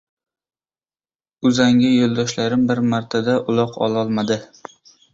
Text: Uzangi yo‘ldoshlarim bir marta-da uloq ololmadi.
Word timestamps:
Uzangi 1.51 1.93
yo‘ldoshlarim 1.93 2.65
bir 2.73 2.85
marta-da 2.97 3.39
uloq 3.55 3.81
ololmadi. 3.89 4.45